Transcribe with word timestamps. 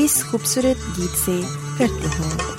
اس 0.00 0.22
خوبصورت 0.24 0.98
گیت 0.98 1.16
سے 1.16 1.40
کرتے 1.78 2.08
ہیں 2.18 2.58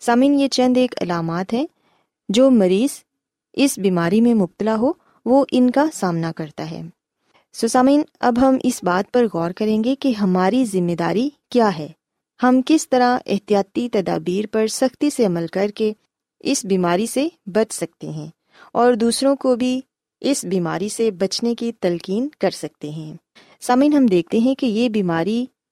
سامن 0.00 0.40
یہ 0.40 0.48
چند 0.48 0.76
ایک 0.76 1.02
علامات 1.02 1.52
ہیں 1.52 1.66
جو 2.28 2.50
مریض 2.50 3.02
اس 3.52 3.78
بیماری 3.78 4.20
میں 4.20 4.34
مبتلا 4.34 4.76
ہو، 4.76 4.92
وہ 5.24 5.44
ان 5.52 5.70
کا 5.70 5.86
سامنا 5.92 6.32
کرتا 6.32 6.70
ہے۔ 6.70 6.82
سو 7.52 7.78
اب 8.20 8.38
ہم 8.38 8.56
اس 8.62 8.84
بات 8.84 9.12
پر 9.12 9.26
غور 9.34 9.50
کریں 9.50 9.84
گے 9.84 9.94
کہ 9.94 10.08
ہماری 10.08 10.64
ذمہ 10.64 10.92
داری 10.92 11.30
کیا 11.48 11.78
ہے۔ 11.78 11.88
ہم 12.42 12.60
کس 12.66 12.88
طرح 12.88 13.18
احتیاطی 13.26 13.88
تدابیر 13.88 14.44
پر 14.52 14.66
سختی 14.66 15.10
سے 15.10 15.26
عمل 15.26 15.46
کر 15.46 15.70
کے 15.74 15.92
اس 16.40 16.64
بیماری 16.64 17.06
سے 17.06 17.28
بچ 17.46 17.72
سکتے 17.72 18.10
ہیں 18.10 18.26
اور 18.72 18.94
دوسروں 18.94 19.36
کو 19.36 19.56
بھی 19.56 19.80
اس 20.20 20.44
بیماری 20.44 20.88
سے 20.88 21.10
بچنے 21.10 21.54
کی 21.54 21.72
تلقین 21.80 22.28
کر 22.40 22.50
سکتے 22.50 22.90
ہیں۔ 22.90 23.14
سامعین، 23.60 23.92
ہم 23.92 24.06
دیکھتے 24.06 24.38
ہیں 24.38 24.54
کہ 24.54 24.66
یہ 24.66 24.88
بیماری 24.88 25.46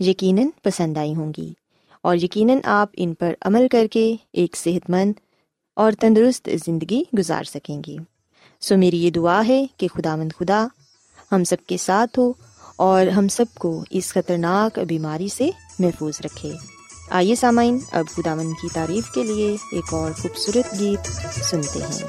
یقیناً 0.00 0.46
پسند 0.62 0.98
آئی 0.98 1.14
ہوں 1.14 1.32
گی 1.36 1.52
اور 2.02 2.16
یقیناً 2.16 2.58
آپ 2.64 2.88
ان 2.96 3.14
پر 3.14 3.34
عمل 3.42 3.68
کر 3.68 3.86
کے 3.86 4.16
ایک 4.32 4.56
صحت 4.56 4.90
مند 4.90 5.12
اور 5.76 5.92
تندرست 5.92 6.48
زندگی 6.66 7.02
گزار 7.18 7.44
سکیں 7.44 7.82
گی۔ 7.86 7.96
سو 8.60 8.76
میری 8.76 9.04
یہ 9.04 9.10
دعا 9.10 9.42
ہے 9.48 9.66
کہ 9.76 9.88
خدا 9.88 10.16
مند 10.16 10.32
خدا 10.38 10.66
ہم 11.32 11.44
سب 11.44 11.56
کے 11.66 11.76
ساتھ 11.76 12.18
ہو 12.18 12.32
اور 12.76 13.06
ہم 13.06 13.28
سب 13.28 13.44
کو 13.58 13.84
اس 13.90 14.12
خطرناک 14.12 14.78
بیماری 14.78 15.28
سے 15.28 15.50
محفوظ 15.78 16.20
رکھے۔ 16.24 16.52
آئیے 17.10 17.34
سامعین، 17.34 17.78
اب 17.92 18.04
خدا 18.08 18.34
مند 18.34 18.52
کی 18.62 18.68
تعریف 18.72 19.10
کے 19.10 19.22
لیے 19.22 19.56
ایک 19.72 19.94
اور 19.94 20.12
خوبصورت 20.12 20.80
گیت 20.80 21.06
سنتے 21.44 21.78
ہیں۔ 21.78 22.08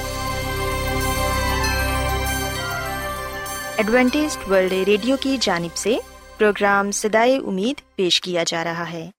Adventist 3.81 4.37
world 4.49 4.73
radio 4.73 5.15
کی 5.21 5.37
جانب 5.41 5.75
سے 5.75 5.97
پروگرام 6.37 6.91
سدائے 6.91 7.37
امید 7.37 7.95
پیش 7.95 8.21
کیا 8.21 8.43
جا 8.47 8.63
رہا 8.63 8.91
ہے۔ 8.91 9.09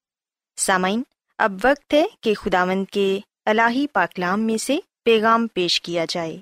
سامعین، 0.56 1.02
اب 1.38 1.52
وقت 1.64 1.94
ہے 1.94 2.06
کہ 2.20 2.34
خداوند 2.34 2.84
کے 2.92 3.20
الہی 3.44 3.86
پاکلام 3.86 4.40
میں 4.40 4.56
سے 4.56 4.78
پیغام 5.04 5.46
پیش 5.46 5.80
کیا 5.80 6.04
جائے۔ 6.08 6.40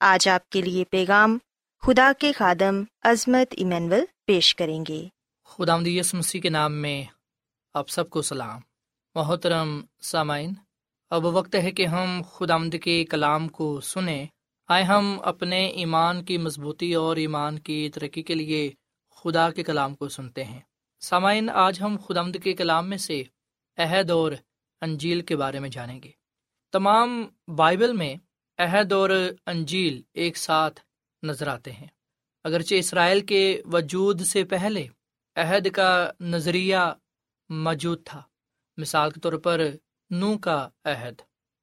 آج 0.00 0.28
آپ 0.28 0.50
کے 0.50 0.62
لیے 0.62 0.84
پیغام 0.84 1.38
خدا 1.82 2.12
کے 2.18 2.32
خادم 2.32 2.82
عظمت 3.02 3.54
ایمینول 3.56 4.04
پیش 4.26 4.54
کریں 4.54 4.84
گے۔ 4.88 5.08
خدا 5.44 5.76
یس 5.84 6.14
مسیح 6.14 6.40
کے 6.40 6.48
نام 6.48 6.72
میں 6.72 7.04
آپ 7.74 7.88
سب 7.88 8.10
کو 8.10 8.22
سلام۔ 8.22 8.60
محترم 9.14 9.80
سامعین، 10.02 10.52
اب 11.10 11.24
وقت 11.24 11.54
ہے 11.54 11.70
کہ 11.70 11.86
ہم 11.86 12.22
خدا 12.32 12.58
کے 12.82 13.04
کلام 13.04 13.48
کو 13.48 13.80
سنیں۔ 13.80 14.26
آئے 14.68 14.82
ہم 14.82 15.18
اپنے 15.22 15.66
ایمان 15.66 16.24
کی 16.24 16.38
مضبوطی 16.38 16.94
اور 16.94 17.16
ایمان 17.16 17.58
کی 17.58 17.90
ترقی 17.94 18.22
کے 18.22 18.34
لیے 18.34 18.70
خدا 19.10 19.50
کے 19.50 19.62
کلام 19.62 19.94
کو 19.94 20.08
سنتے 20.08 20.44
ہیں۔ 20.44 20.60
سامعین، 21.00 21.50
آج 21.50 21.82
ہم 21.82 21.96
خدمد 22.08 22.36
کے 22.44 22.52
کلام 22.52 22.88
میں 22.88 22.98
سے 22.98 23.22
عہد 23.76 24.10
اور 24.10 24.32
انجیل 24.80 25.20
کے 25.20 25.36
بارے 25.36 25.58
میں 25.58 25.68
جانیں 25.68 26.00
گے۔ 26.02 26.10
تمام 26.72 27.26
بائبل 27.56 27.92
میں 27.92 28.14
عہد 28.58 28.92
اور 28.92 29.10
انجیل 29.46 30.02
ایک 30.14 30.36
ساتھ 30.36 30.80
نظر 31.22 31.46
آتے 31.46 31.72
ہیں۔ 31.72 31.86
اگرچہ 32.44 32.74
اسرائیل 32.74 33.20
کے 33.20 33.62
وجود 33.72 34.20
سے 34.20 34.44
پہلے 34.44 34.86
عہد 35.36 35.70
کا 35.70 36.10
نظریہ 36.20 36.76
موجود 37.48 38.04
تھا، 38.04 38.22
مثال 38.76 39.10
کے 39.10 39.20
طور 39.20 39.32
پر 39.32 39.60
نو 40.10 40.38
کا 40.38 40.68
عہد۔ 40.84 41.20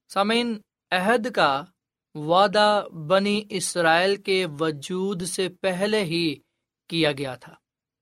سامعین، 0.09 0.59
عہد 0.91 1.31
کا 1.35 1.63
وعدہ 2.15 2.83
بنی 3.07 3.41
اسرائیل 3.49 4.15
کے 4.15 4.45
وجود 4.59 5.21
سے 5.21 5.49
پہلے 5.49 6.03
ہی 6.03 6.35
کیا 6.87 7.11
گیا 7.11 7.35
تھا۔ 7.35 7.55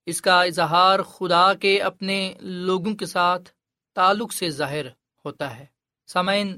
اس 0.06 0.22
کا 0.22 0.44
اظہار 0.44 1.00
خدا 1.00 1.54
کے 1.54 1.82
اپنے 1.82 2.34
لوگوں 2.40 2.96
کے 2.96 3.06
ساتھ 3.06 3.50
تعلق 3.96 4.34
سے 4.34 4.50
ظاہر 4.50 4.86
ہوتا 5.26 5.60
ہے۔ 5.60 5.66
سامعین، 6.08 6.58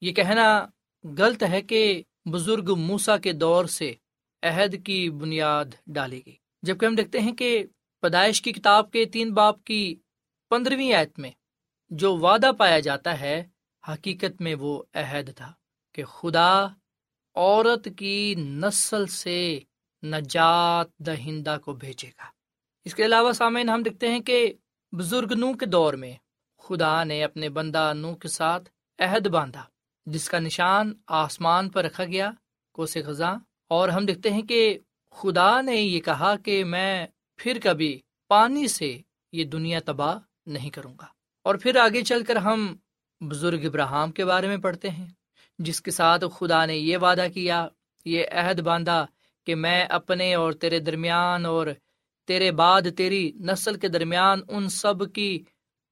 یہ 0.00 0.12
کہنا 0.12 0.66
غلط 1.18 1.42
ہے 1.42 1.62
کہ 1.62 2.02
بزرگ 2.24 2.74
موسا 2.78 3.16
کے 3.16 3.32
دور 3.32 3.64
سے 3.64 3.94
عہد 4.42 4.86
کی 4.86 5.10
بنیاد 5.10 5.64
ڈالی 5.86 6.20
گئی۔ 6.26 6.36
جبکہ 6.62 6.86
ہم 6.86 6.94
دیکھتے 6.94 7.20
ہیں 7.20 7.32
کہ 7.32 7.64
پیدائش 8.00 8.42
کی 8.42 8.52
کتاب 8.52 8.90
کے 8.90 9.04
تین 9.04 9.34
باپ 9.34 9.64
کی 9.64 9.96
پندرہویں 10.50 10.92
آیت 10.92 11.18
میں 11.18 11.30
جو 11.90 12.16
وعدہ 12.16 12.50
پایا 12.58 12.80
جاتا 12.80 13.20
ہے، 13.20 13.46
حقیقت 13.88 14.40
میں 14.40 14.54
وہ 14.54 14.82
عہد 14.94 15.30
تھا 15.36 15.52
کہ 15.92 16.04
خدا 16.04 16.66
عورت 17.34 17.88
کی 17.96 18.34
نسل 18.34 19.06
سے 19.06 19.58
نجات 20.02 20.98
دہندہ 20.98 21.56
کو 21.64 21.72
بھیجے 21.72 22.08
گا۔ 22.08 22.24
اس 22.84 22.94
کے 22.94 23.04
علاوہ 23.04 23.32
سامعین 23.32 23.68
ہم 23.68 23.82
دیکھتے 23.82 24.08
ہیں 24.08 24.20
کہ 24.20 24.52
بزرگ 24.92 25.32
نو 25.32 25.52
کے 25.52 25.66
دور 25.66 25.94
میں 25.94 26.16
خدا 26.58 27.04
نے 27.04 27.24
اپنے 27.24 27.48
بندہ 27.48 27.92
نو 27.94 28.14
کے 28.14 28.28
ساتھ 28.28 28.68
عہد 28.98 29.26
باندھا، 29.26 29.64
جس 30.06 30.28
کا 30.28 30.38
نشان 30.38 30.92
آسمان 31.06 31.68
پر 31.68 31.84
رکھا 31.84 32.04
گیا، 32.04 32.30
کوس 32.72 32.96
خزاں 33.06 33.36
اور 33.68 33.88
ہم 33.88 34.06
دیکھتے 34.06 34.30
ہیں 34.30 34.42
کہ 34.42 34.78
خدا 35.10 35.60
نے 35.60 35.76
یہ 35.76 36.00
کہا 36.00 36.36
کہ 36.36 36.64
میں 36.64 37.06
پھر 37.36 37.58
کبھی 37.62 38.00
پانی 38.28 38.68
سے 38.68 39.00
یہ 39.32 39.44
دنیا 39.44 39.80
تباہ 39.84 40.18
نہیں 40.46 40.70
کروں 40.70 40.94
گا۔ 41.00 41.06
اور 41.42 41.54
پھر 41.54 41.76
آگے 41.76 42.02
چل 42.02 42.24
کر 42.24 42.36
ہم 42.36 42.76
بزرگ 43.20 43.60
ابراہم 43.64 44.12
کے 44.12 44.24
بارے 44.24 44.48
میں 44.48 44.56
پڑھتے 44.56 44.90
ہیں۔ 44.90 45.06
جس 45.60 45.82
کے 45.82 45.90
ساتھ 45.90 46.24
خدا 46.38 46.66
نے 46.66 46.76
یہ 46.76 46.96
وعدہ 46.98 47.26
کیا، 47.34 47.68
یہ 48.04 48.24
عہد 48.32 48.60
باندھا 48.60 49.06
کہ 49.46 49.54
میں 49.54 49.84
اپنے 49.84 50.34
اور 50.34 50.52
تیرے 50.52 50.78
درمیان 50.78 51.46
اور 51.46 51.66
تیرے 52.26 52.50
بعد 52.52 52.82
تیری 52.96 53.32
نسل 53.40 53.74
کے 53.74 53.88
درمیان 53.88 54.40
ان 54.48 54.68
سب 54.68 55.12
کی 55.12 55.44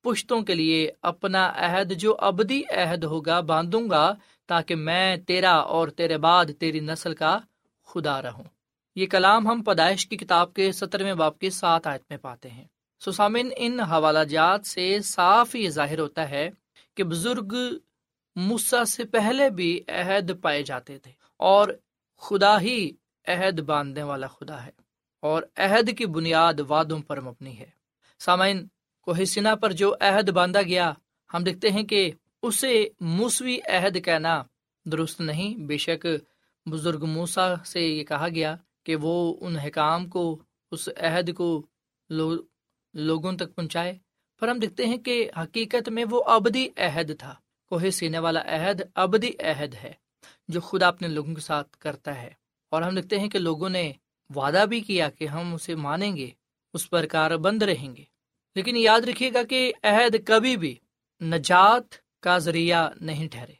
پشتوں 0.02 0.40
کے 0.40 0.54
لیے 0.54 0.90
اپنا 1.02 1.52
عہد، 1.57 1.92
جو 1.92 2.16
ابدی 2.18 2.62
عہد 2.70 3.04
ہوگا، 3.04 3.40
باندھوں 3.40 3.90
گا 3.90 4.14
تاکہ 4.46 4.74
میں 4.74 5.16
تیرا 5.16 5.52
اور 5.52 5.88
تیرے 5.88 6.18
بعد 6.18 6.44
تیری 6.59 6.81
نسل 6.81 7.14
کا 7.14 7.38
خدا 7.87 8.22
رہوں۔ 8.22 8.44
یہ 8.96 9.07
کلام 9.07 9.46
ہم 9.46 9.62
پیدائش 9.62 10.07
کی 10.07 10.16
کتاب 10.16 10.54
کے 10.54 10.72
سترویں 10.72 11.14
باپ 11.14 11.38
کے 11.38 11.50
ساتھ 11.50 11.88
آیت 11.88 12.02
میں 12.11 12.18
پاتے 12.18 12.50
ہیں۔ 12.50 12.64
سسامن 13.00 13.48
ان 13.57 13.81
حوالہ 13.81 14.24
جات 14.28 14.66
سے 14.66 14.98
صاف 15.04 15.54
یہ 15.54 15.68
ظاہر 15.70 15.98
ہوتا 15.98 16.31
ہے 16.31 16.50
کہ 16.96 17.04
بزرگ 17.04 17.54
مسا 18.38 18.85
سے 18.85 19.05
پہلے 19.05 19.51
بھی 19.51 19.81
عہد 19.88 20.31
پائے 20.42 20.62
جاتے 20.62 20.98
تھے 20.98 21.12
اور 21.37 21.68
خدا 22.16 22.61
ہی 22.61 22.90
عہد 23.27 23.61
باندھنے 23.61 24.03
والا 24.03 24.27
خدا 24.27 24.66
ہے 24.66 24.70
اور 25.20 25.42
عہد 25.57 25.98
کی 25.98 26.07
بنیاد 26.07 26.55
وادوں 26.68 27.01
پر 27.01 27.20
مبنی 27.20 27.59
ہے۔ 27.59 27.70
سامعین 28.18 28.66
کوہ 29.01 29.24
سنا 29.24 29.55
پر 29.55 29.72
جو 29.72 29.94
عہد 30.01 30.29
باندھا 30.29 30.62
گیا، 30.62 30.92
ہم 31.35 31.42
دیکھتے 31.44 31.70
ہیں 31.70 31.83
کہ 31.83 32.11
اسے 32.42 32.88
موسوی 33.01 33.59
عہد 33.66 34.05
کہنا 34.05 34.42
درست 34.85 35.20
نہیں۔ 35.20 35.61
بے 35.61 35.77
شک 35.77 36.07
بزرگ 36.66 37.05
موسا 37.05 37.55
سے 37.64 37.81
یہ 37.81 38.05
کہا 38.05 38.29
گیا 38.29 38.57
کہ 38.85 38.96
وہ 38.96 39.37
ان 39.40 39.57
حکام 39.57 40.07
کو، 40.07 40.42
اس 40.70 40.88
عہد 40.96 41.35
کو 41.35 41.66
لو، 42.11 42.37
لوگوں 42.94 43.33
تک 43.33 43.55
پہنچائے۔ 43.55 43.98
پر 44.40 44.48
ہم 44.48 44.59
دیکھتے 44.59 44.87
ہیں 44.87 44.96
کہ 44.96 45.31
حقیقت 45.37 45.88
میں 45.88 46.05
وہ 46.11 46.22
ابدی 46.27 46.68
عہد 46.77 47.11
تھا۔ 47.18 47.35
کوہ 47.68 47.90
سینے 47.90 48.18
والا 48.18 48.42
عہد 48.46 48.81
ابدی 48.94 49.31
عہد 49.38 49.74
ہے، 49.74 49.92
جو 50.48 50.61
خدا 50.61 50.88
اپنے 50.88 51.09
لوگوں 51.09 51.35
کے 51.35 51.40
ساتھ 51.40 51.76
کرتا 51.78 52.22
ہے۔ 52.22 52.31
اور 52.70 52.83
ہم 52.83 52.94
دیکھتے 52.94 53.20
ہیں 53.20 53.28
کہ 53.28 53.38
لوگوں 53.38 53.68
نے 53.68 53.92
وعدہ 54.35 54.64
بھی 54.68 54.81
کیا 54.81 55.11
کہ 55.11 55.26
ہم 55.26 55.54
اسے 55.54 55.74
مانیں 55.74 56.16
گے، 56.16 56.31
اس 56.74 56.90
پر 56.90 57.07
کار 57.07 57.37
بند 57.37 57.62
رہیں 57.62 57.96
گے۔ 57.96 58.04
لیکن 58.54 58.76
یاد 58.76 59.00
رکھیے 59.00 59.33
گا 59.35 59.42
کہ 59.42 59.72
عہد 59.83 60.16
کبھی 60.26 60.57
بھی 60.57 60.76
نجات 61.20 61.94
کا 62.20 62.38
ذریعہ 62.38 62.90
نہیں 63.00 63.28
ٹھہرے۔ 63.28 63.52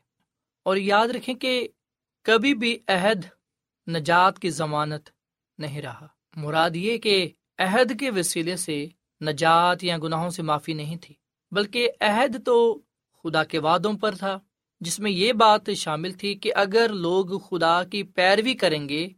اور 0.65 0.77
یاد 0.77 1.09
رکھیں 1.09 1.35
کہ 1.35 1.69
کبھی 2.23 2.55
بھی 2.55 2.79
عہد 2.89 3.25
نجات 3.89 4.39
کی 4.39 4.51
ضمانت 4.51 5.09
نہیں 5.59 5.83
رہا۔ 5.83 6.07
مراد 6.37 6.71
یہ 6.75 6.99
کہ 6.99 7.29
عہد 7.59 8.01
کے 8.01 8.11
وسیلے 8.11 8.57
سے 8.57 8.87
نجات 9.25 9.85
یا 9.85 9.99
گناہوں 9.99 10.31
سے 10.31 10.43
معافی 10.43 10.73
نہیں 10.73 10.97
تھی، 10.97 11.15
بلکہ 11.51 11.91
عہد 12.01 12.45
تو 12.45 12.81
خدا 13.25 13.45
کے 13.45 13.59
وعدوں 13.59 13.93
پر 13.93 14.15
تھا، 14.15 14.39
جس 14.81 15.01
میں 15.01 15.11
یہ 15.11 15.33
بات 15.33 15.71
شامل 15.77 16.13
تھی 16.13 16.35
کہ 16.35 16.53
اگر 16.55 16.89
لوگ 16.89 17.39
خدا 17.39 17.85
کی 17.85 18.03
پیروی 18.03 18.55
کریں 18.55 18.89
گے، 18.89 19.09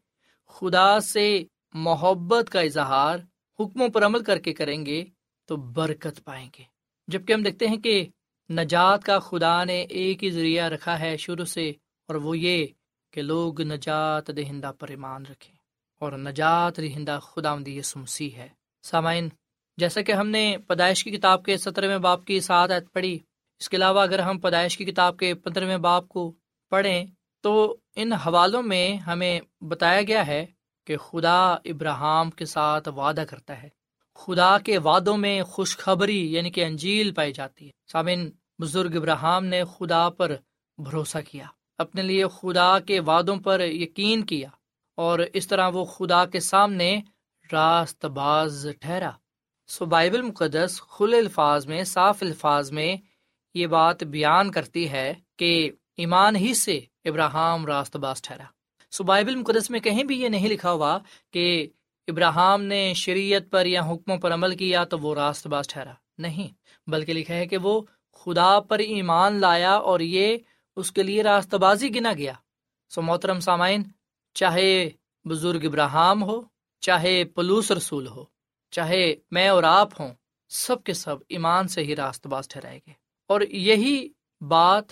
خدا 0.48 1.00
سے 1.00 1.44
محبت 1.74 2.50
کا 2.50 2.60
اظہار 2.60 3.18
حکموں 3.60 3.88
پر 3.88 4.06
عمل 4.06 4.24
کر 4.24 4.38
کے 4.38 4.52
کریں 4.52 4.86
گے، 4.86 5.04
تو 5.46 5.56
برکت 5.56 6.24
پائیں 6.24 6.48
گے۔ 6.58 6.64
جبکہ 7.08 7.32
ہم 7.32 7.42
دیکھتے 7.42 7.66
ہیں 7.66 7.76
کہ 7.76 8.06
نجات 8.50 9.04
کا 9.04 9.18
خدا 9.18 9.64
نے 9.64 9.82
ایک 9.82 10.24
ہی 10.24 10.30
ذریعہ 10.30 10.68
رکھا 10.68 11.00
ہے 11.00 11.16
شروع 11.16 11.44
سے، 11.44 11.68
اور 12.08 12.14
وہ 12.14 12.38
یہ 12.38 12.66
کہ 13.10 13.22
لوگ 13.22 13.60
نجات 13.60 14.36
دہندہ 14.36 14.72
پر 14.78 14.88
ایمان 14.88 15.22
رکھیں۔ 15.30 15.56
اور 15.98 16.12
نجات 16.12 16.76
دہندہ 16.76 17.18
خدا 17.22 17.54
مدی 17.54 17.82
سمسی 17.82 18.34
ہے۔ 18.34 18.48
سامعین، 18.82 19.28
جیسا 19.76 20.02
کہ 20.02 20.12
ہم 20.12 20.28
نے 20.28 20.56
پیدائش 20.66 21.04
کی 21.04 21.10
کتاب 21.10 21.44
کے 21.44 21.56
سترویں 21.56 21.98
باپ 21.98 22.24
کی 22.24 22.40
ساتھ 22.40 22.72
پڑھی 22.92 23.18
اس 23.60 23.68
کے 23.68 23.76
علاوہ 23.76 24.00
اگر 24.00 24.18
ہم 24.18 24.38
پیدائش 24.38 24.76
کی 24.76 24.84
کتاب 24.84 25.16
کے 25.16 25.34
پندرہویں 25.34 25.76
باپ 25.76 26.08
کو 26.08 26.32
پڑھیں 26.70 27.06
تو 27.40 27.76
ان 27.96 28.12
حوالوں 28.12 28.62
میں 28.62 28.96
ہمیں 28.96 29.40
بتایا 29.60 30.02
گیا 30.02 30.26
ہے 30.26 30.46
کہ 30.86 30.96
خدا 30.96 31.52
ابراہم 31.52 32.30
کے 32.30 32.44
ساتھ 32.44 32.88
وعدہ 32.88 33.24
کرتا 33.30 33.62
ہے۔ 33.62 33.68
خدا 34.14 34.58
کے 34.58 34.78
وعدوں 34.78 35.16
میں 35.16 35.42
خوشخبری 35.42 36.32
یعنی 36.32 36.50
کہ 36.50 36.64
انجیل 36.64 37.12
پائی 37.14 37.32
جاتی 37.32 37.66
ہے۔ 37.66 37.70
سامن 37.92 38.30
بزرگ 38.58 38.96
ابراہم 38.96 39.44
نے 39.44 39.62
خدا 39.78 40.08
پر 40.08 40.36
بھروسہ 40.78 41.18
کیا، 41.30 41.44
اپنے 41.78 42.02
لیے 42.02 42.24
خدا 42.40 42.78
کے 42.78 43.00
وعدوں 43.00 43.36
پر 43.36 43.60
یقین 43.60 44.24
کیا 44.26 44.48
اور 44.96 45.18
اس 45.32 45.46
طرح 45.48 45.68
وہ 45.68 45.84
خدا 45.84 46.24
کے 46.24 46.40
سامنے 46.40 47.00
راست 47.52 48.04
باز 48.04 48.66
ٹھہرا۔ 48.80 49.10
سو 49.68 49.84
بائبل 49.84 50.22
مقدس 50.22 50.80
کھلے 50.82 51.18
الفاظ 51.18 51.66
میں، 51.66 51.84
صاف 51.84 52.18
الفاظ 52.20 52.70
میں 52.72 52.96
یہ 53.54 53.66
بات 53.66 54.02
بیان 54.04 54.50
کرتی 54.50 54.90
ہے 54.90 55.14
کہ 55.36 55.70
ایمان 55.96 56.36
ہی 56.36 56.54
سے 56.54 56.80
ابراہم 57.04 57.66
راست 57.66 57.96
باز 57.96 58.22
ٹھہرا۔ 58.22 58.44
سو 58.90 59.04
بائبل 59.04 59.36
مقدس 59.36 59.70
میں 59.70 59.80
کہیں 59.80 60.04
بھی 60.04 60.22
یہ 60.22 60.28
نہیں 60.28 60.48
لکھا 60.48 60.72
ہوا 60.72 60.98
کہ 61.32 61.68
ابراہم 62.08 62.62
نے 62.62 62.94
شریعت 62.94 63.42
پر 63.50 63.66
یا 63.66 63.80
حکموں 63.80 64.16
پر 64.16 64.34
عمل 64.34 64.56
کیا 64.56 64.84
تو 64.84 64.98
وہ 64.98 65.14
راست 65.14 65.46
باز 65.46 65.68
ٹھہرا۔ 65.68 65.92
نہیں، 66.18 66.48
بلکہ 66.86 67.12
لکھا 67.12 67.34
ہے 67.34 67.46
کہ 67.46 67.56
وہ 67.56 67.80
خدا 68.12 68.60
پر 68.60 68.78
ایمان 68.78 69.40
لایا 69.40 69.72
اور 69.72 70.00
یہ 70.00 70.36
اس 70.76 70.92
کے 70.92 71.02
لیے 71.02 71.22
راستہ 71.22 71.56
بازی 71.56 71.94
گنا 71.94 72.12
گیا۔ 72.12 72.32
سو 72.90 73.02
محترم 73.02 73.40
سامعین، 73.40 73.82
چاہے 74.34 74.90
بزرگ 75.24 75.64
ابراہم 75.64 76.22
ہو، 76.22 76.40
چاہے 76.80 77.24
پلوس 77.24 77.70
رسول 77.70 78.06
ہو، 78.06 78.24
چاہے 78.70 79.14
میں 79.30 79.48
اور 79.48 79.62
آپ 79.62 80.00
ہوں، 80.00 80.14
سب 80.48 80.84
کے 80.84 80.92
سب 80.92 81.16
ایمان 81.28 81.68
سے 81.68 81.82
ہی 81.82 81.96
راست 81.96 82.26
باز 82.26 82.48
ٹھہرائے 82.48 82.80
گے 82.86 83.09
اور 83.30 83.40
یہی 83.40 84.08
بات 84.40 84.84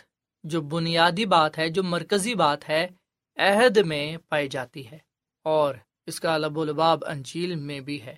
جو 0.44 0.60
بنیادی 0.60 1.24
بات 1.24 1.58
ہے، 1.58 1.68
جو 1.68 1.82
مرکزی 1.82 2.34
بات 2.34 2.68
ہے، 2.68 2.88
عہد 3.36 3.76
میں 3.76 4.16
پائی 4.28 4.48
جاتی 4.48 4.90
ہے 4.90 4.98
اور 5.44 5.74
اس 6.06 6.20
کا 6.20 6.38
لب 6.38 6.58
و 6.58 6.64
لباب 6.64 7.04
انجیل 7.06 7.54
میں 7.54 7.80
بھی 7.80 8.02
ہے۔ 8.02 8.16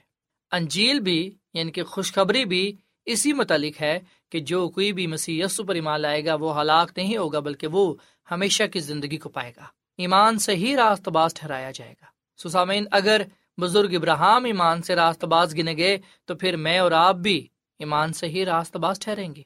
انجیل 0.52 1.00
بھی 1.00 1.37
یعنی 1.54 1.70
کہ 1.70 1.85
خوشخبری 1.85 2.44
بھی 2.44 2.76
اسی 3.04 3.33
متعلق 3.33 3.83
ہے 3.83 3.98
کہ 4.30 4.40
جو 4.40 4.68
کوئی 4.68 4.92
بھی 4.92 5.06
مسیح 5.06 5.44
یسو 5.44 5.64
پر 5.64 5.74
ایمان 5.74 6.00
لائے 6.00 6.24
گا، 6.24 6.35
وہ 6.35 6.61
ہلاک 6.61 6.90
نہیں 6.96 7.16
ہوگا، 7.16 7.40
بلکہ 7.40 7.66
وہ 7.66 7.94
ہمیشہ 8.30 8.62
کی 8.72 8.80
زندگی 8.80 9.16
کو 9.16 9.28
پائے 9.28 9.52
گا۔ 9.56 9.64
ایمان 9.98 10.38
سے 10.38 10.56
ہی 10.56 10.76
راست 10.76 11.09
باز 11.09 11.35
ٹھہرایا 11.35 11.70
جائے 11.70 11.94
گا۔ 12.02 12.06
سسامین 12.48 12.85
اگر 12.90 13.22
بزرگ 13.61 13.94
ابراہم 13.94 14.44
ایمان 14.44 14.83
سے 14.83 14.94
راست 14.94 15.24
باز 15.24 15.56
گنے 15.59 15.76
گئے، 15.76 15.98
تو 16.24 16.35
پھر 16.35 16.56
میں 16.56 16.78
اور 16.78 16.92
آپ 16.92 17.14
بھی 17.14 17.48
ایمان 17.78 18.12
سے 18.12 18.26
ہی 18.26 18.44
راست 18.44 18.76
باز 18.76 18.98
ٹھہریں 18.98 19.35
گے۔ 19.35 19.42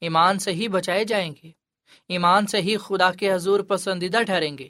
ایمان 0.00 0.38
سے 0.38 0.52
ہی 0.52 0.68
بچائے 0.68 1.04
جائیں 1.04 1.30
گے، 1.42 1.50
ایمان 2.08 2.46
سے 2.46 2.60
ہی 2.60 2.76
خدا 2.76 3.10
کے 3.10 3.32
حضور 3.32 3.60
پسندیدہ 3.60 4.22
ٹھہریں 4.22 4.56
گے، 4.58 4.68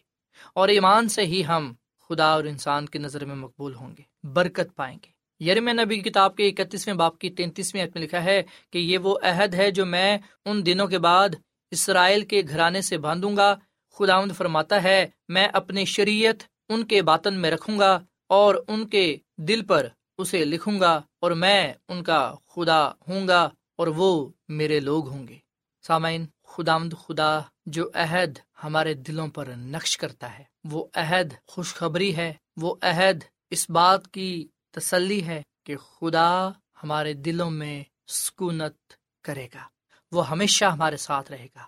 اور 0.55 0.69
ایمان 0.69 1.09
سے 1.09 1.23
ہی 1.23 1.43
ہم 1.45 1.73
خدا 2.11 2.27
اور 2.27 2.45
انسان 2.45 2.87
کی 2.87 2.99
نظر 2.99 3.25
میں 3.25 3.35
مقبول 3.35 3.75
ہوں 3.75 3.95
گے، 3.99 4.03
برکت 4.35 4.75
پائیں 4.77 4.97
گے۔ 4.97 5.11
یرم 5.41 5.69
نبی 5.71 5.99
کتاب 6.01 6.37
کے 6.37 6.49
اکتیسویں 6.49 6.95
باپ 6.95 7.19
کی 7.19 7.31
تینتیسویں 7.31 7.85
میں 7.85 8.03
لکھا 8.03 8.23
ہے 8.25 8.43
کہ 8.73 8.79
یہ 8.79 8.99
وہ 8.99 9.19
عہد 9.23 9.55
ہے 9.55 9.71
جو 9.71 9.87
میں 9.87 10.19
ان 10.45 10.65
دنوں 10.67 10.87
کے 10.87 10.99
بعد 10.99 11.35
اسرائیل 11.73 12.25
کے 12.25 12.43
گھرانے 12.49 12.81
سے 12.83 12.99
باندھوں 12.99 13.37
گا۔ 13.37 13.55
خدا 13.97 14.21
فرماتا 14.37 14.83
ہے، 14.83 15.07
میں 15.29 15.47
اپنی 15.53 15.85
شریعت 15.85 16.43
ان 16.69 16.85
کے 16.87 17.03
باطن 17.03 17.35
میں 17.35 17.51
رکھوں 17.51 17.79
گا 17.79 17.99
اور 18.31 18.55
ان 18.69 18.87
کے 18.89 19.05
دل 19.39 19.65
پر 19.65 19.89
اسے 20.19 20.45
لکھوں 20.45 20.79
گا 20.81 21.01
اور 21.21 21.31
میں 21.31 21.73
ان 21.89 22.03
کا 22.03 22.21
خدا 22.49 22.81
ہوں 23.09 23.29
گا۔ 23.29 23.49
اور 23.79 23.87
وہ 23.87 24.29
میرے 24.49 24.81
لوگ 24.81 25.09
ہوں 25.09 25.29
گے۔ 25.29 25.39
سامعین 25.87 26.27
خدا 26.45 26.79
خدا 26.79 27.41
جو 27.67 27.91
عہد 27.95 28.39
ہمارے 28.65 28.95
دلوں 28.95 29.29
پر 29.29 29.49
نقش 29.57 29.97
کرتا 29.97 30.39
ہے، 30.39 30.45
وہ 30.65 30.87
عہد 30.95 31.33
خوشخبری 31.47 32.17
ہے، 32.17 32.33
وہ 32.57 32.75
عہد 32.83 33.25
اس 33.51 33.71
بات 33.71 34.09
کی 34.09 34.49
تسلی 34.71 35.27
ہے 35.27 35.43
کہ 35.65 35.77
خدا 35.77 36.49
ہمارے 36.83 37.13
دلوں 37.13 37.51
میں 37.51 37.85
سکونت 38.09 38.93
کرے 39.23 39.47
گا۔ 39.55 39.69
وہ 40.13 40.31
ہمیشہ 40.31 40.65
ہمارے 40.65 40.97
ساتھ 40.97 41.33
رہے 41.33 41.47
گا۔ 41.57 41.67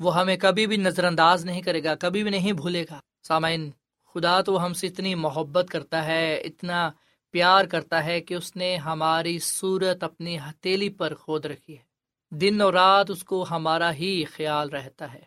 وہ 0.00 0.20
ہمیں 0.20 0.36
کبھی 0.36 0.66
بھی 0.66 0.76
نظر 0.76 1.04
انداز 1.04 1.44
نہیں 1.44 1.62
کرے 1.62 1.84
گا، 1.84 1.94
کبھی 1.94 2.22
بھی 2.22 2.30
نہیں 2.30 2.52
بھولے 2.52 2.84
گا۔ 2.90 3.00
سامعین، 3.22 3.70
خدا 4.14 4.40
تو 4.40 4.64
ہم 4.64 4.72
سے 4.72 4.86
اتنی 4.86 5.14
محبت 5.14 5.66
کرتا 5.70 6.04
ہے، 6.04 6.36
اتنا 6.36 6.90
پیار 7.30 7.64
کرتا 7.64 8.04
ہے 8.04 8.20
کہ 8.20 8.34
اس 8.34 8.56
نے 8.56 8.76
ہماری 8.76 9.38
صورت 9.38 10.02
اپنی 10.02 10.38
ہتیلی 10.38 10.88
پر 10.88 11.14
کھود 11.14 11.46
رکھی 11.46 11.78
ہے۔ 11.78 11.90
دن 12.30 12.60
اور 12.60 12.72
رات 12.72 13.10
اس 13.10 13.24
کو 13.24 13.46
ہمارا 13.50 13.94
ہی 13.94 14.24
خیال 14.24 14.70
رہتا 14.70 15.14
ہے۔ 15.14 15.22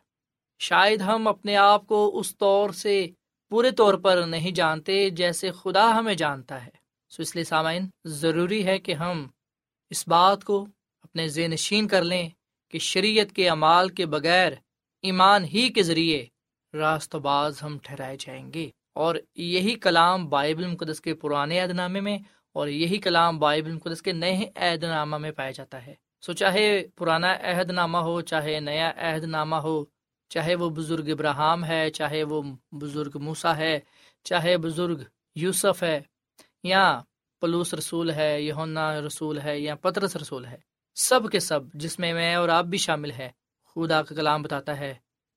شاید 0.59 1.01
ہم 1.01 1.27
اپنے 1.27 1.55
آپ 1.55 1.87
کو 1.87 2.19
اس 2.19 2.37
طور 2.37 2.69
سے 2.69 3.07
پورے 3.49 3.71
طور 3.71 3.93
پر 3.93 4.21
نہیں 4.27 4.51
جانتے 4.51 5.09
جیسے 5.09 5.51
خدا 5.51 5.97
ہمیں 5.97 6.13
جانتا 6.13 6.65
ہے۔ 6.65 6.83
سو 7.09 7.21
اس 7.21 7.35
لیے 7.35 7.43
سامعین، 7.43 7.87
ضروری 8.05 8.65
ہے 8.65 8.79
کہ 8.79 8.93
ہم 8.93 9.27
اس 9.89 10.07
بات 10.07 10.43
کو 10.43 10.67
اپنے 11.01 11.27
ذہن 11.27 11.51
نشین 11.51 11.87
کر 11.87 12.03
لیں 12.03 12.29
کہ 12.69 12.79
شریعت 12.79 13.35
کے 13.35 13.49
اعمال 13.49 13.89
کے 13.89 14.05
بغیر 14.05 14.51
ایمان 15.01 15.45
ہی 15.45 15.69
کے 15.69 15.83
ذریعے 15.83 16.25
راست 16.73 17.15
باز 17.15 17.63
ہم 17.63 17.77
ٹھہرائے 17.83 18.17
جائیں 18.19 18.53
گے۔ 18.53 18.69
اور 18.93 19.15
یہی 19.36 19.75
کلام 19.75 20.27
بائبل 20.29 20.65
مقدس 20.67 21.01
کے 21.01 21.13
پرانے 21.13 21.60
عہد 21.60 21.69
نامے 21.69 21.99
میں 21.99 22.17
اور 22.56 22.67
یہی 22.67 22.97
کلام 22.97 23.39
بائبل 23.39 23.71
مقدس 23.71 24.01
کے 24.01 24.12
نئے 24.12 24.45
عہد 24.56 24.84
نامہ 24.84 25.17
میں 25.17 25.32
پایا 25.32 25.51
جاتا 25.51 25.86
ہے۔ 25.86 25.93
سو 26.21 26.34
چاہے 26.34 26.88
پرانا 26.95 27.34
عہد 27.34 27.69
نامہ 27.69 27.97
ہو، 27.97 28.21
چاہے 28.21 28.60
نیا 28.60 28.91
عہد 28.97 29.23
نامہ 29.23 29.56
ہو، 29.56 29.84
چاہے 30.29 30.56
وہ 30.56 30.69
بزرگ 30.69 31.10
ابراہم 31.10 31.63
ہے، 31.65 31.89
چاہے 31.89 32.23
وہ 32.23 32.41
بزرگ 32.71 33.17
موسا 33.21 33.58
ہے، 33.58 33.79
چاہے 34.23 34.58
بزرگ 34.58 35.01
یوسف 35.36 35.84
ہے، 35.84 35.99
یا 36.63 37.01
پلوس 37.41 37.73
رسول 37.73 38.10
ہے 38.10 38.41
یونا 38.41 39.01
رسول 39.01 39.39
ہے، 39.39 39.60
یا 39.60 39.75
پترس 39.75 40.15
رسول 40.15 40.45
ہے، 40.45 40.58
سب 40.95 41.29
کے 41.32 41.39
سب 41.39 41.60
جس 41.73 41.99
میں 41.99 42.13
میں 42.13 42.36
اور 42.36 42.49
آپ 42.49 42.65
بھی 42.65 42.77
شامل 42.77 43.12
ہے 43.12 43.29
خدا 43.75 44.01
کا 44.01 44.15
کلام 44.15 44.41
بتاتا 44.41 44.79
ہے 44.79 44.93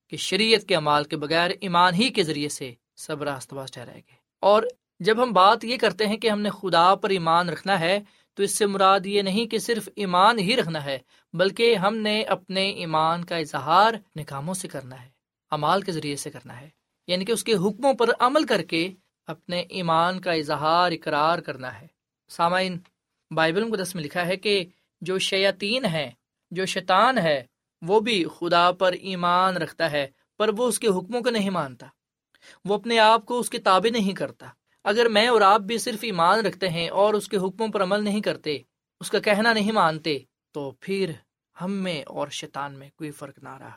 کہ 0.08 0.16
شریعت 0.16 0.68
کے 0.68 0.76
امال 0.76 1.04
کے 1.04 1.16
بغیر 1.16 1.50
ایمان 1.60 1.94
ہی 1.94 2.08
کے 2.08 2.22
ذریعے 2.22 2.48
سے 2.48 2.74
سب 2.96 3.22
راست 3.22 3.54
باز 3.54 3.70
ٹھہرائے 3.70 3.98
گئے۔ 3.98 4.16
اور 4.40 4.62
جب 5.00 5.22
ہم 5.22 5.32
بات 5.32 5.64
یہ 5.64 5.76
کرتے 5.76 6.06
ہیں 6.06 6.16
کہ 6.16 6.30
ہم 6.30 6.40
نے 6.40 6.50
خدا 6.50 6.94
پر 6.94 7.10
ایمان 7.10 7.48
رکھنا 7.48 7.80
ہے، 7.80 8.00
تو 8.34 8.42
اس 8.42 8.58
سے 8.58 8.66
مراد 8.66 9.06
یہ 9.06 9.22
نہیں 9.22 9.46
کہ 9.46 9.58
صرف 9.58 9.88
ایمان 9.96 10.38
ہی 10.38 10.56
رکھنا 10.56 10.84
ہے، 10.84 10.98
بلکہ 11.32 11.74
ہم 11.74 11.96
نے 11.96 12.22
اپنے 12.22 12.70
ایمان 12.70 13.24
کا 13.24 13.36
اظہار 13.36 13.94
اپنے 13.94 14.24
کاموں 14.24 14.54
سے 14.54 14.68
کرنا 14.68 15.02
ہے، 15.02 15.08
امال 15.50 15.82
کے 15.82 15.92
ذریعے 15.92 16.16
سے 16.16 16.30
کرنا 16.30 16.60
ہے۔ 16.60 16.68
یعنی 17.06 17.24
کہ 17.24 17.32
اس 17.32 17.44
کے 17.44 17.54
حکموں 17.54 17.94
پر 17.94 18.08
عمل 18.18 18.46
کر 18.46 18.62
کے 18.62 18.92
اپنے 19.26 19.60
ایمان 19.60 20.20
کا 20.20 20.32
اظہار، 20.32 20.92
اقرار 20.92 21.38
کرنا 21.38 21.80
ہے۔ 21.80 21.86
سامعین، 22.28 22.78
بائبل 23.30 23.64
مقدس 23.64 23.94
میں 23.94 24.04
لکھا 24.04 24.26
ہے 24.26 24.36
کہ 24.36 24.64
جو 25.00 25.18
شیاطین 25.18 25.84
ہے 25.84 26.10
جو 26.50 26.66
شیطان 26.66 27.18
ہے، 27.18 27.44
وہ 27.82 28.00
بھی 28.00 28.24
خدا 28.38 28.72
پر 28.72 28.92
ایمان 28.92 29.56
رکھتا 29.56 29.90
ہے، 29.90 30.06
پر 30.38 30.50
وہ 30.56 30.68
اس 30.68 30.78
کے 30.78 30.86
حکموں 30.86 31.20
کو 31.20 31.30
نہیں 31.30 31.50
مانتا۔ 31.50 31.86
وہ 32.64 32.74
اپنے 32.74 32.98
آپ 32.98 33.26
کو 33.26 33.38
اس 33.38 33.50
کے 33.50 33.58
تابع 33.58 33.90
نہیں 33.90 34.12
کرتا۔ 34.12 34.46
اگر 34.84 35.08
میں 35.08 35.28
اور 35.28 35.40
آپ 35.40 35.60
بھی 35.60 35.78
صرف 35.78 35.98
ایمان 36.02 36.38
رکھتے 36.38 36.68
ہیں 36.68 36.88
اور 36.88 37.14
اس 37.14 37.28
کے 37.28 37.36
حکموں 37.36 37.68
پر 37.68 37.82
عمل 37.82 38.04
نہیں 38.04 38.20
کرتے، 38.20 38.58
اس 39.00 39.10
کا 39.10 39.18
کہنا 39.18 39.52
نہیں 39.52 39.72
مانتے، 39.72 40.18
تو 40.52 40.70
پھر 40.80 41.10
ہم 41.60 41.72
میں 41.72 42.02
اور 42.06 42.28
شیطان 42.28 42.74
میں 42.74 42.88
کوئی 42.96 43.10
فرق 43.10 43.38
نہ 43.42 43.56
رہا۔ 43.56 43.76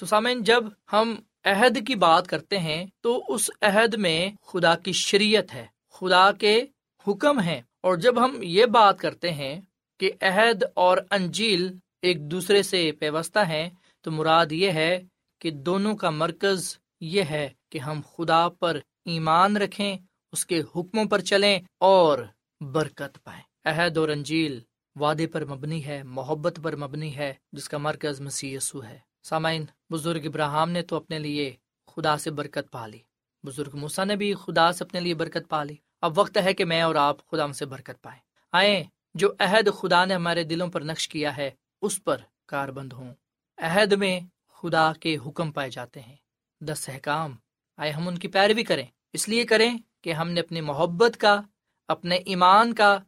سسامین 0.00 0.42
جب 0.42 0.64
ہم 0.92 1.14
عہد 1.44 1.86
کی 1.86 1.94
بات 1.94 2.26
کرتے 2.26 2.58
ہیں، 2.58 2.86
تو 3.00 3.24
اس 3.28 3.50
عہد 3.60 3.94
میں 3.94 4.30
خدا 4.46 4.74
کی 4.74 4.92
شریعت 4.92 5.54
ہے، 5.54 5.66
خدا 5.92 6.32
کے 6.32 6.66
حکم 7.06 7.40
ہے 7.40 7.62
اور 7.80 7.96
جب 7.96 8.24
ہم 8.24 8.38
یہ 8.42 8.66
بات 8.66 8.98
کرتے 8.98 9.32
ہیں 9.32 9.60
کہ 10.00 10.12
عہد 10.20 10.64
اور 10.74 10.98
انجیل 11.10 11.72
ایک 12.02 12.30
دوسرے 12.30 12.62
سے 12.62 12.92
پیوستہ 12.92 13.38
ہیں، 13.38 13.70
تو 14.00 14.10
مراد 14.10 14.52
یہ 14.52 14.70
ہے 14.70 15.02
کہ 15.38 15.50
دونوں 15.50 15.96
کا 15.96 16.10
مرکز 16.10 16.78
یہ 17.00 17.22
ہے 17.22 17.48
کہ 17.70 17.78
ہم 17.78 18.00
خدا 18.16 18.48
پر 18.48 18.78
ایمان 19.04 19.56
رکھیں، 19.56 19.98
اس 20.32 20.46
کے 20.46 20.60
حکموں 20.60 21.04
پر 21.04 21.18
چلیں 21.18 21.60
اور 21.78 22.18
برکت 22.60 23.18
پائیں۔ 23.24 23.42
عہد 23.64 23.98
اور 23.98 24.08
انجیل 24.08 24.60
وعدے 24.94 25.26
پر 25.26 25.44
مبنی 25.44 25.86
ہے، 25.86 26.02
محبت 26.02 26.60
پر 26.62 26.76
مبنی 26.76 27.16
ہے، 27.16 27.34
جس 27.52 27.68
کا 27.68 27.78
مرکز 27.78 28.20
مسی 28.20 28.56
ہے۔ 28.56 28.98
سامعین، 29.22 29.64
بزرگ 29.90 30.20
ابراہم 30.24 30.70
نے 30.70 30.82
تو 30.82 30.96
اپنے 30.96 31.18
لیے 31.18 31.56
خدا 31.86 32.16
سے 32.16 32.30
برکت 32.30 32.72
پا 32.72 32.86
لی۔ 32.86 32.98
بزرگ 33.46 33.76
موسا 33.76 34.04
نے 34.04 34.16
بھی 34.16 34.34
خدا 34.34 34.72
سے 34.72 34.84
اپنے 34.84 35.00
لیے 35.00 35.14
برکت 35.14 35.48
پا 35.48 35.64
لی۔ 35.64 35.74
اب 36.00 36.18
وقت 36.18 36.38
ہے 36.44 36.54
کہ 36.54 36.64
میں 36.64 36.82
اور 36.82 36.94
آپ 36.94 37.26
خدا 37.26 37.52
سے 37.52 37.66
برکت 37.66 38.02
پائیں۔ 38.02 38.20
آئیں، 38.52 38.84
جو 39.14 39.32
عہد 39.38 39.68
خدا 39.78 40.04
نے 40.04 40.14
ہمارے 40.14 40.44
دلوں 40.44 40.68
پر 40.68 40.80
نقش 40.80 41.08
کیا 41.08 41.36
ہے، 41.36 41.50
اس 41.82 42.04
پر 42.04 42.16
کار 42.46 42.68
بند 42.68 42.92
ہوں۔ 42.92 43.14
عہد 43.58 43.92
میں 43.92 44.20
خدا 44.48 44.92
کے 45.00 45.16
حکم 45.26 45.52
پائے 45.52 45.70
جاتے 45.70 46.00
ہیں۔ 46.00 46.16
دس 46.60 46.88
احکام 46.88 47.36
آئے 47.76 47.90
ہم 47.90 48.08
ان 48.08 48.18
کی 48.18 48.28
پیروی 48.28 48.62
کریں۔ 48.62 48.86
اس 49.12 49.28
لیے 49.28 49.44
کریں 49.44 49.78
کہ 50.02 50.12
ہم 50.12 50.30
نے 50.30 50.40
اپنی 50.40 50.60
محبت 50.60 51.16
کا، 51.16 51.40
اپنے 51.88 52.16
ایمان 52.16 52.74
کا، 52.74 52.98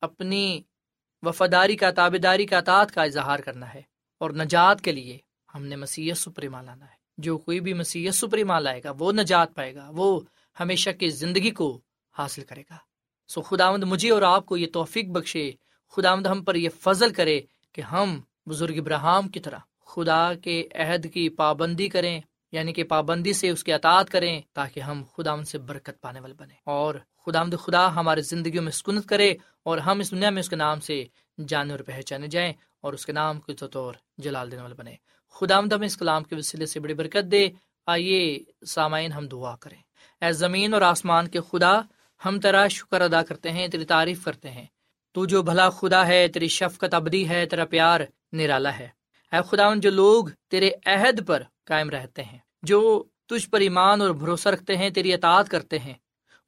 اپنی 0.00 0.62
وفاداری 1.22 1.76
کا 1.76 1.90
تابے 1.90 2.18
داری 2.18 2.46
کا، 2.46 2.58
اطاعت 2.58 2.92
کا 2.92 3.02
اظہار 3.02 3.38
کرنا 3.38 3.74
ہے۔ 3.74 3.82
اور 4.18 4.30
نجات 4.30 4.80
کے 4.80 4.92
لیے 4.92 5.18
ہم 5.54 5.66
نے 5.66 5.76
مسیح 5.76 6.14
سپریما 6.14 6.62
لانا 6.62 6.84
ہے۔ 6.84 7.00
جو 7.18 7.38
کوئی 7.38 7.60
بھی 7.60 7.74
مسیح 7.74 8.10
سپریما 8.10 8.58
لائے 8.58 8.80
گا، 8.84 8.92
وہ 8.98 9.12
نجات 9.12 9.54
پائے 9.54 9.74
گا، 9.74 9.90
وہ 9.94 10.20
ہمیشہ 10.60 10.90
کی 10.90 11.08
زندگی 11.08 11.50
کو 11.50 11.80
حاصل 12.18 12.44
کرے 12.44 12.62
گا۔ 12.70 12.76
سو 13.28 13.42
خداوند 13.42 13.84
مجھے 13.84 14.10
اور 14.10 14.22
آپ 14.22 14.46
کو 14.46 14.56
یہ 14.56 14.66
توفیق 14.72 15.04
بخشے۔ 15.04 15.52
خداوند 15.90 16.26
ہم 16.26 16.44
پر 16.44 16.54
یہ 16.54 16.68
فضل 16.80 17.12
کرے 17.12 17.40
کہ 17.72 17.80
ہم 17.80 18.20
بزرگ 18.46 18.74
ابراہم 18.78 19.28
کی 19.28 19.40
طرح 19.40 19.58
خدا 19.86 20.34
کے 20.34 20.68
عہد 20.74 21.12
کی 21.12 21.28
پابندی 21.28 21.88
کریں۔ 21.88 22.20
یعنی 22.52 22.72
کہ 22.72 22.84
پابندی 22.84 23.32
سے 23.32 23.48
اس 23.48 23.64
کی 23.64 23.72
اطاعت 23.72 24.10
کریں 24.10 24.40
تاکہ 24.52 24.80
ہم 24.80 25.02
خدا 25.16 25.32
ان 25.32 25.44
سے 25.44 25.58
برکت 25.58 26.00
پانے 26.00 26.20
والے 26.20 26.34
بنے 26.34 26.54
اور 26.66 26.94
خدا 27.26 27.42
مد 27.42 27.54
خدا 27.62 27.94
ہمارے 27.94 28.20
زندگیوں 28.20 28.62
میں 28.62 28.72
سکونت 28.72 29.06
کرے 29.06 29.34
اور 29.62 29.78
ہم 29.78 30.00
اس 30.00 30.10
دنیا 30.10 30.30
میں 30.30 30.40
اس 30.40 30.48
کے 30.48 30.56
نام 30.56 30.80
سے 30.80 31.04
جانے 31.48 31.72
اور 31.72 31.80
پہچانے 31.80 32.26
جائیں 32.26 32.52
اور 32.80 32.92
اس 32.92 33.06
کے 33.06 33.12
نام 33.12 33.40
کو 33.40 33.66
طور 33.66 33.94
جلال 34.18 34.50
دینے 34.50 34.62
والے 34.62 34.74
بنے 34.74 34.94
خدا 35.34 35.60
مد 35.60 35.72
ہم 35.72 35.80
اس 35.80 35.96
کلام 35.96 36.24
کے 36.24 36.36
وسیلے 36.36 36.66
سے 36.66 36.80
بڑی 36.80 36.94
برکت 36.94 37.32
دے۔ 37.32 37.48
آئیے 37.86 38.38
سامعین، 38.66 39.12
ہم 39.12 39.28
دعا 39.28 39.56
کریں۔ 39.56 39.78
اے 40.24 40.32
زمین 40.32 40.74
اور 40.74 40.82
آسمان 40.82 41.28
کے 41.28 41.40
خدا، 41.52 41.80
ہم 42.24 42.40
تیرا 42.40 42.68
شکر 42.68 43.00
ادا 43.00 43.22
کرتے 43.22 43.50
ہیں، 43.50 43.68
تیری 43.68 43.84
تعریف 43.84 44.24
کرتے 44.24 44.50
ہیں۔ 44.50 44.64
تو 45.12 45.26
جو 45.26 45.42
بھلا 45.42 45.70
خدا 45.70 46.06
ہے، 46.06 46.28
تیری 46.28 46.48
شفقت 46.48 46.94
ابدی 46.94 47.28
ہے، 47.28 47.46
تیرا 47.46 47.64
پیار 47.64 48.00
نرالا 48.32 48.78
ہے۔ 48.78 48.88
اے 49.32 49.38
خدا 49.50 49.64
جو 49.76 49.90
لوگ 49.90 50.24
تیرے 50.50 50.70
عہد 50.86 51.26
پر 51.26 51.42
قائم 51.70 51.90
رہتے 51.90 52.22
ہیں۔ 52.22 52.38
جو 52.62 53.04
تجھ 53.28 53.48
پر 53.48 53.60
ایمان 53.60 54.00
اور 54.00 54.10
بھروسہ 54.10 54.48
رکھتے 54.48 54.76
ہیں، 54.76 54.90
تیری 54.90 55.14
اطاعت 55.14 55.48
کرتے 55.48 55.78
ہیں۔ 55.78 55.94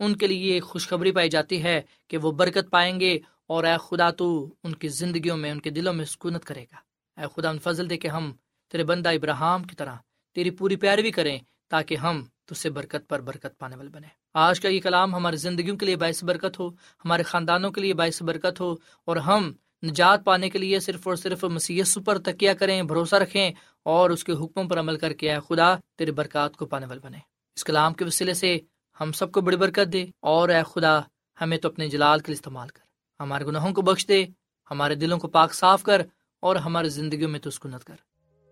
ان 0.01 0.17
کے 0.17 0.27
لیے 0.27 0.61
خوشخبری 0.61 1.13
پائی 1.13 1.29
جاتی 1.29 1.63
ہے 1.63 1.83
کہ 2.09 2.17
وہ 2.19 2.33
برکت 2.33 2.71
پائیں 2.71 3.01
گے 3.01 3.19
اور 3.47 3.65
اے 3.65 3.75
خدا 3.81 4.11
تو 4.11 4.55
ان 4.65 4.75
کی 4.75 4.89
زندگیوں 4.89 5.37
میں، 5.37 5.51
ان 5.51 5.61
کے 5.61 5.71
دلوں 5.71 5.95
میں 5.95 6.05
سکونت 6.05 6.45
کرے 6.45 6.65
گا۔ 6.73 6.77
اے 7.21 7.27
خدا، 7.37 7.49
ان 7.49 7.59
فضل 7.59 7.91
دے 7.91 7.97
کہ 7.97 8.09
ہم 8.09 8.33
تیرے 8.71 8.85
بندہ 8.85 9.09
ابراہم 9.09 9.63
کی 9.63 9.77
طرح 9.77 9.95
تیری 10.35 10.51
پوری 10.51 10.77
پیروی 10.77 11.11
کریں 11.11 11.39
تاکہ 11.69 11.97
ہم 11.97 12.25
تج 12.45 12.57
سے 12.57 12.71
برکت 12.71 13.09
پر 13.09 13.21
برکت 13.21 13.59
پانے 13.59 13.77
والے 13.77 13.91
بنے 13.91 14.07
آج 14.35 14.61
کا 14.61 14.69
یہ 14.69 14.81
کلام 14.81 15.15
ہماری 15.15 15.37
زندگیوں 15.37 15.77
کے 15.77 15.87
لیے 15.87 15.97
باعث 15.97 16.25
برکت 16.25 16.59
ہو، 16.59 16.69
ہمارے 17.05 17.23
خاندانوں 17.23 17.71
کے 17.71 17.81
لیے 17.81 17.95
باعث 17.95 18.23
برکت 18.23 18.61
ہو 18.61 18.77
اور 19.05 19.17
ہم 19.17 19.53
نجات 19.83 20.25
پانے 20.25 20.51
کے 20.51 20.59
لیے 20.59 20.81
صرف 20.81 21.09
اور 21.09 21.17
صرف 21.17 21.45
مسیح 21.45 21.83
پر 22.05 22.19
تکیہ 22.19 22.53
کریں، 22.53 22.83
بھروسہ 22.83 23.17
رکھیں 23.17 23.51
اور 23.83 24.11
اس 24.11 24.25
کے 24.25 24.33
حکموں 24.33 24.65
پر 24.65 24.79
عمل 24.79 24.99
کر 24.99 25.13
کے 25.13 25.31
آئے 25.31 25.41
خدا 25.49 25.75
تیرے 25.99 26.13
برکات 26.13 26.57
کو 26.57 26.67
پانے 26.67 26.87
والے 26.87 27.01
بنے۔ 27.01 27.19
اس 27.57 27.65
کلام 27.65 27.95
کے 27.95 28.05
وسیلے 28.05 28.35
سے 28.35 28.59
ہم 29.01 29.13
سب 29.13 29.33
کو 29.33 29.41
بڑی 29.41 29.57
برکت 29.57 29.93
دے 29.93 30.07
اور 30.21 30.49
اے 30.49 30.63
خدا، 30.67 31.01
ہمیں 31.41 31.59
تو 31.59 31.69
اپنے 31.69 31.89
جلال 31.89 32.21
کے 32.21 32.27
لیے 32.27 32.35
استعمال 32.35 32.69
کر۔ 32.69 32.81
ہمارے 33.23 33.47
گناہوں 33.47 33.73
کو 33.73 33.83
بخش 33.83 34.09
دے، 34.09 34.27
ہمارے 34.71 34.95
دلوں 34.95 35.19
کو 35.19 35.29
پاک 35.29 35.55
صاف 35.55 35.83
کر 35.83 36.03
اور 36.41 36.57
ہماری 36.57 36.89
زندگیوں 36.89 37.31
میں 37.31 37.41
تو 37.41 37.51
سکونت 37.51 37.85
کر۔ 37.85 37.95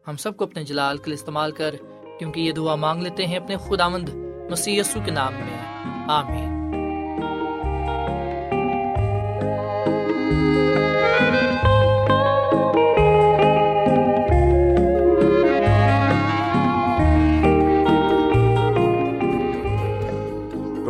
ہم 0.09 0.17
سب 0.17 0.37
کو 0.37 0.45
اپنے 0.45 0.65
جلال 0.65 0.99
کے 0.99 1.05
لیے 1.05 1.15
استعمال 1.15 1.53
کر، 1.53 1.75
کیونکہ 2.19 2.41
یہ 2.41 2.53
دعا 2.53 2.75
مانگ 2.75 3.03
لیتے 3.03 3.27
ہیں 3.27 3.37
اپنے 3.37 3.57
خدا 3.57 3.89
مند 3.89 4.09
مسی 4.51 4.83
کے 5.05 5.11
نام 5.11 5.33
میں۔ 5.33 5.59
آمین۔ 6.09 6.60